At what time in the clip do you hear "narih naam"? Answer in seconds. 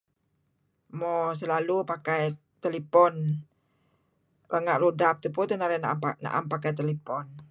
5.59-6.45